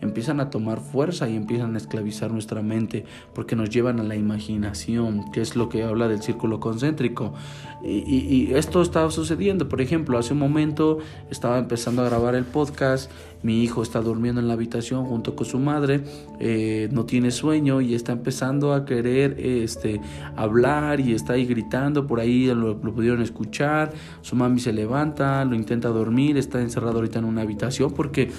empiezan 0.00 0.40
a 0.40 0.50
tomar 0.50 0.80
fuerza 0.80 1.28
y 1.28 1.36
empiezan 1.36 1.74
a 1.74 1.78
esclavizar 1.78 2.30
nuestra 2.30 2.62
mente, 2.62 3.04
porque 3.34 3.56
nos 3.56 3.70
llevan 3.70 4.00
a 4.00 4.02
la 4.02 4.16
imaginación, 4.16 5.30
que 5.32 5.40
es 5.40 5.56
lo 5.56 5.68
que 5.68 5.82
habla 5.82 6.08
del 6.08 6.22
círculo 6.22 6.60
concéntrico. 6.60 7.34
Y, 7.82 8.52
esto 8.54 8.82
estaba 8.82 9.10
sucediendo, 9.10 9.68
por 9.68 9.80
ejemplo, 9.80 10.18
hace 10.18 10.32
un 10.32 10.40
momento 10.40 10.98
estaba 11.30 11.58
empezando 11.58 12.02
a 12.02 12.06
grabar 12.06 12.34
el 12.34 12.44
podcast, 12.44 13.10
mi 13.42 13.62
hijo 13.62 13.82
está 13.82 14.00
durmiendo 14.00 14.40
en 14.40 14.48
la 14.48 14.54
habitación 14.54 15.04
junto 15.04 15.36
con 15.36 15.46
su 15.46 15.58
madre, 15.58 16.02
eh, 16.40 16.88
no 16.92 17.04
tiene 17.04 17.30
sueño 17.30 17.80
y 17.80 17.94
está 17.94 18.12
empezando 18.12 18.72
a 18.72 18.84
querer 18.84 19.36
este, 19.38 20.00
hablar 20.36 21.00
y 21.00 21.14
está 21.14 21.34
ahí 21.34 21.46
gritando, 21.46 22.06
por 22.06 22.20
ahí 22.20 22.46
lo, 22.46 22.78
pudieron 22.80 23.22
escuchar, 23.22 23.92
su 24.22 24.36
mami 24.36 24.60
se 24.60 24.72
levanta, 24.72 25.44
lo 25.44 25.54
intenta 25.54 25.88
dormir, 25.88 26.36
está 26.36 26.60
encerrado 26.60 26.96
ahorita 26.96 27.18
en 27.18 27.24
una 27.24 27.42
habitación 27.42 27.92
porque 27.92 28.30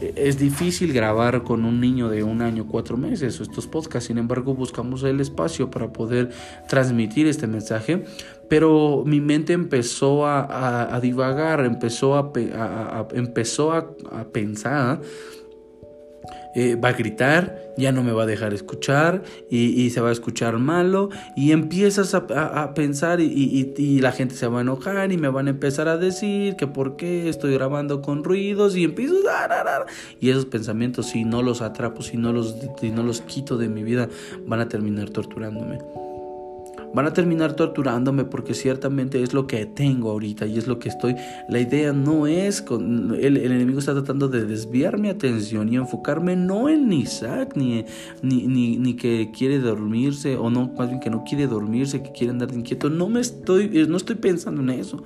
eh, 0.00 0.14
es 0.16 0.38
difícil 0.38 0.92
grabar 0.92 1.42
con 1.42 1.64
un 1.64 1.80
niño 1.80 2.08
de 2.08 2.22
un 2.22 2.42
año, 2.42 2.66
cuatro 2.66 2.96
meses, 2.96 3.40
estos 3.40 3.66
podcasts, 3.66 4.08
sin 4.08 4.18
embargo 4.18 4.54
buscamos 4.54 5.02
el 5.04 5.20
espacio 5.20 5.70
para 5.70 5.92
poder 5.92 6.30
transmitir 6.68 7.26
este 7.26 7.46
mensaje, 7.46 8.04
pero 8.48 9.02
mi 9.04 9.20
mente 9.20 9.52
empezó 9.52 10.26
a, 10.26 10.98
divagar, 11.02 11.64
empezó 11.64 12.16
a, 12.16 12.32
empezó 13.12 13.72
a, 13.72 13.94
pensar, 14.32 15.00
eh, 16.54 16.76
va 16.76 16.88
a 16.88 16.92
gritar, 16.92 17.74
ya 17.76 17.92
no 17.92 18.02
me 18.02 18.12
va 18.12 18.22
a 18.22 18.26
dejar 18.26 18.54
escuchar 18.54 19.22
y, 19.50 19.90
se 19.90 20.00
va 20.00 20.08
a 20.08 20.12
escuchar 20.12 20.58
malo 20.58 21.10
y 21.36 21.52
empiezas 21.52 22.14
a, 22.14 22.74
pensar 22.74 23.20
y, 23.20 24.00
la 24.00 24.12
gente 24.12 24.34
se 24.34 24.46
va 24.46 24.58
a 24.58 24.62
enojar 24.62 25.12
y 25.12 25.18
me 25.18 25.28
van 25.28 25.46
a 25.48 25.50
empezar 25.50 25.88
a 25.88 25.98
decir 25.98 26.56
que 26.56 26.66
por 26.66 26.96
qué 26.96 27.28
estoy 27.28 27.52
grabando 27.52 28.00
con 28.00 28.24
ruidos 28.24 28.76
y 28.76 28.84
empiezo 28.84 29.14
a... 29.30 29.86
Y 30.20 30.30
esos 30.30 30.46
pensamientos 30.46 31.06
si 31.06 31.24
no 31.24 31.42
los 31.42 31.60
atrapo, 31.60 32.02
si 32.02 32.16
no 32.16 32.32
los, 32.32 32.56
si 32.80 32.90
no 32.90 33.02
los 33.02 33.20
quito 33.20 33.58
de 33.58 33.68
mi 33.68 33.82
vida, 33.82 34.08
van 34.46 34.60
a 34.60 34.68
terminar 34.68 35.10
torturándome 35.10 35.78
van 36.94 37.06
a 37.06 37.12
terminar 37.12 37.54
torturándome 37.54 38.24
porque 38.24 38.54
ciertamente 38.54 39.22
es 39.22 39.32
lo 39.34 39.46
que 39.46 39.66
tengo 39.66 40.10
ahorita 40.10 40.46
y 40.46 40.58
es 40.58 40.66
lo 40.66 40.78
que 40.78 40.88
estoy. 40.88 41.16
La 41.48 41.60
idea 41.60 41.92
no 41.92 42.26
es, 42.26 42.62
con, 42.62 43.14
el, 43.14 43.36
enemigo 43.36 43.78
está 43.78 43.92
tratando 43.92 44.28
de 44.28 44.44
desviar 44.44 44.98
mi 44.98 45.08
atención 45.08 45.72
y 45.72 45.76
enfocarme 45.76 46.36
no 46.36 46.68
en 46.68 46.92
Isaac, 46.92 47.52
ni, 47.56 47.84
ni, 48.22 48.46
ni, 48.46 48.76
ni, 48.78 48.94
que 48.94 49.30
quiere 49.36 49.58
dormirse, 49.58 50.36
o 50.36 50.50
no, 50.50 50.70
más 50.76 50.88
bien 50.88 51.00
que 51.00 51.10
no 51.10 51.24
quiere 51.24 51.46
dormirse, 51.46 52.02
que 52.02 52.12
quiere 52.12 52.32
andar 52.32 52.52
inquieto. 52.52 52.90
No 52.90 53.08
me 53.08 53.20
estoy, 53.20 53.86
no 53.88 53.96
estoy 53.96 54.16
pensando 54.16 54.62
en 54.62 54.70
eso. 54.70 55.02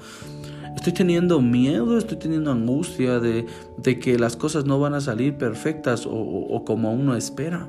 Estoy 0.77 0.95
teniendo 0.95 1.41
miedo, 1.41 1.99
estoy 1.99 2.19
teniendo 2.19 2.51
angustia 2.51 3.21
de, 3.21 3.47
de 3.77 3.99
que 3.99 4.19
las 4.19 4.37
cosas 4.37 4.65
no 4.65 4.81
van 4.81 4.95
a 4.95 5.01
salir 5.01 5.35
perfectas 5.35 6.07
o, 6.07 6.13
o 6.13 6.65
como 6.65 6.93
uno 6.93 7.15
espera. 7.15 7.69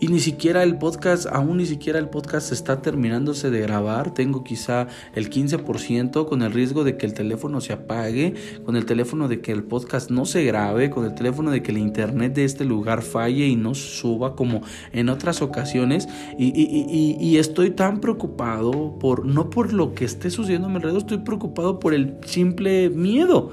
Y 0.00 0.08
ni 0.08 0.18
siquiera 0.18 0.62
el 0.64 0.76
podcast, 0.76 1.26
aún 1.26 1.58
ni 1.58 1.66
siquiera 1.66 1.98
el 1.98 2.08
podcast 2.08 2.50
está 2.52 2.82
terminándose 2.82 3.50
de 3.50 3.60
grabar. 3.60 4.12
Tengo 4.12 4.42
quizá 4.42 4.88
el 5.14 5.30
15% 5.30 6.28
con 6.28 6.42
el 6.42 6.52
riesgo 6.52 6.82
de 6.82 6.96
que 6.96 7.06
el 7.06 7.14
teléfono 7.14 7.60
se 7.60 7.72
apague, 7.72 8.34
con 8.64 8.76
el 8.76 8.86
teléfono 8.86 9.28
de 9.28 9.40
que 9.40 9.52
el 9.52 9.62
podcast 9.62 10.10
no 10.10 10.26
se 10.26 10.44
grabe, 10.44 10.90
con 10.90 11.04
el 11.04 11.14
teléfono 11.14 11.52
de 11.52 11.62
que 11.62 11.70
el 11.70 11.78
internet 11.78 12.34
de 12.34 12.44
este 12.44 12.64
lugar 12.64 13.02
falle 13.02 13.46
y 13.46 13.56
no 13.56 13.74
suba 13.74 14.34
como 14.34 14.62
en 14.92 15.08
otras 15.08 15.42
ocasiones. 15.42 16.08
Y, 16.38 16.46
y, 16.48 17.16
y, 17.20 17.38
estoy 17.38 17.70
tan 17.70 18.00
preocupado 18.00 18.98
por, 18.98 19.24
no 19.24 19.48
por 19.48 19.72
lo 19.72 19.94
que 19.94 20.04
esté 20.04 20.30
sucediendo 20.30 20.66
a 20.66 20.70
mi 20.70 20.76
alrededor, 20.76 21.02
estoy 21.02 21.18
preocupado 21.18 21.78
por 21.78 21.94
el 21.94 22.16
simple 22.24 22.90
miedo. 22.90 23.52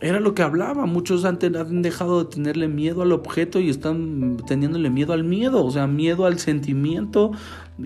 Era 0.00 0.20
lo 0.20 0.34
que 0.34 0.42
hablaba, 0.42 0.86
muchos 0.86 1.24
han, 1.24 1.38
han, 1.56 1.82
dejado 1.82 2.24
de 2.24 2.30
tenerle 2.30 2.68
miedo 2.68 3.02
al 3.02 3.12
objeto 3.12 3.58
y 3.58 3.68
están 3.68 4.36
teniéndole 4.46 4.90
miedo 4.90 5.12
al 5.12 5.24
miedo, 5.24 5.64
o 5.64 5.70
sea, 5.70 5.86
miedo 5.88 6.24
al 6.24 6.38
sentimiento 6.38 7.32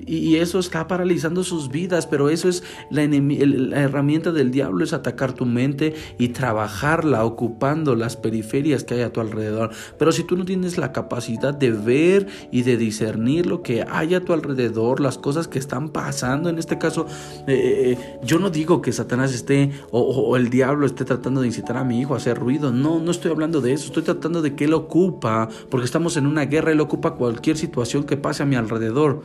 y 0.07 0.37
eso 0.37 0.59
está 0.59 0.89
paralizando 0.89 1.45
sus 1.45 1.69
vidas, 1.71 2.07
pero 2.07 2.31
eso 2.31 2.49
es 2.49 2.63
la, 2.91 3.03
herramienta 3.05 4.33
del 4.33 4.51
diablo, 4.51 4.85
es 4.85 4.93
atacar 4.93 5.35
tu 5.35 5.45
mente 5.45 5.95
y 6.19 6.29
trabajarla 6.29 7.25
ocupando 7.25 7.95
las 7.95 8.17
periferias 8.17 8.85
que 8.85 8.95
hay 8.95 9.01
a 9.03 9.13
tu 9.13 9.21
alrededor. 9.21 9.71
Pero 9.99 10.13
si 10.13 10.25
tú 10.25 10.37
no 10.37 10.45
tienes 10.45 10.79
la 10.79 10.93
capacidad 10.93 11.53
de 11.53 11.73
ver 11.73 12.27
y 12.51 12.63
de 12.63 12.77
discernir 12.79 13.47
lo 13.47 13.63
que 13.63 13.85
hay 13.89 14.15
a 14.15 14.25
tu 14.25 14.33
alrededor, 14.33 15.01
las 15.01 15.19
cosas 15.19 15.47
que 15.47 15.59
están 15.59 15.91
pasando, 15.91 16.49
en 16.49 16.59
este 16.59 16.79
caso, 16.79 17.07
eh, 17.47 17.99
eh, 17.99 18.19
yo 18.25 18.39
no 18.39 18.49
digo 18.49 18.81
que 18.81 18.93
Satanás 18.93 19.35
esté 19.35 19.73
o, 19.91 20.01
o 20.01 20.37
el 20.37 20.49
diablo 20.49 20.87
esté 20.87 21.05
tratando 21.05 21.43
de 21.43 21.49
incitar 21.49 21.77
a 21.77 21.85
mi 21.85 22.01
hijo 22.01 22.15
a 22.15 22.17
hacer 22.17 22.39
ruido, 22.39 22.73
no, 22.73 22.99
no 22.99 23.11
estoy 23.11 23.31
hablando 23.31 23.61
de 23.61 23.75
eso, 23.75 23.87
estoy 23.87 24.05
tratando 24.05 24.41
de 24.41 24.55
que 24.55 24.65
él 24.65 24.73
ocupa, 24.73 25.49
porque 25.69 25.85
estamos 25.85 26.17
en 26.17 26.27
una 26.27 26.47
guerra, 26.47 26.73
él 26.73 26.81
ocupa 26.81 27.15
cualquier 27.15 27.59
situación 27.59 28.05
que 28.05 28.17
pase 28.17 28.43
a 28.43 28.47
mi 28.47 28.57
alrededor 28.57 29.23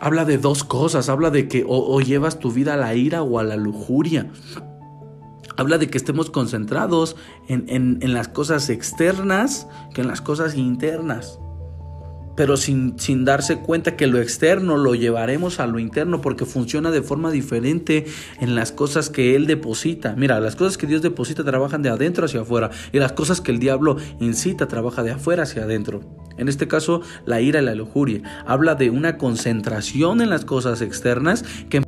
habla 0.00 0.24
de 0.24 0.38
dos 0.38 0.64
cosas. 0.64 1.08
Habla 1.08 1.30
de 1.30 1.48
que 1.48 1.64
o, 1.66 2.00
llevas 2.00 2.38
tu 2.38 2.50
vida 2.50 2.74
a 2.74 2.76
la 2.76 2.94
ira 2.94 3.22
o 3.22 3.38
a 3.38 3.44
la 3.44 3.56
lujuria. 3.56 4.30
Habla 5.56 5.78
de 5.78 5.88
que 5.88 5.98
estemos 5.98 6.30
concentrados 6.30 7.16
en, 7.48 7.98
en, 8.00 8.14
las 8.14 8.28
cosas 8.28 8.70
externas 8.70 9.66
que 9.92 10.02
en 10.02 10.08
las 10.08 10.20
cosas 10.20 10.54
internas. 10.54 11.40
Pero 12.36 12.56
sin, 12.56 12.96
sin, 13.00 13.24
darse 13.24 13.58
cuenta 13.58 13.96
que 13.96 14.06
lo 14.06 14.20
externo 14.20 14.76
lo 14.76 14.94
llevaremos 14.94 15.58
a 15.58 15.66
lo 15.66 15.80
interno 15.80 16.20
porque 16.20 16.44
funciona 16.44 16.92
de 16.92 17.02
forma 17.02 17.32
diferente 17.32 18.06
en 18.38 18.54
las 18.54 18.70
cosas 18.70 19.10
que 19.10 19.34
Él 19.34 19.48
deposita. 19.48 20.14
Mira, 20.16 20.38
las 20.38 20.54
cosas 20.54 20.78
que 20.78 20.86
Dios 20.86 21.02
deposita 21.02 21.42
trabajan 21.42 21.82
de 21.82 21.88
adentro 21.88 22.26
hacia 22.26 22.42
afuera 22.42 22.70
y 22.92 23.00
las 23.00 23.10
cosas 23.10 23.40
que 23.40 23.50
el 23.50 23.58
diablo 23.58 23.96
incita 24.20 24.68
trabaja 24.68 25.02
de 25.02 25.10
afuera 25.10 25.42
hacia 25.42 25.64
adentro. 25.64 26.27
En 26.38 26.48
este 26.48 26.68
caso, 26.68 27.02
la 27.26 27.40
ira 27.40 27.60
y 27.60 27.64
la 27.64 27.74
lujuria. 27.74 28.22
Habla 28.46 28.74
de 28.74 28.90
una 28.90 29.18
concentración 29.18 30.20
en 30.20 30.30
las 30.30 30.44
cosas 30.44 30.80
externas 30.80 31.44
que 31.68 31.82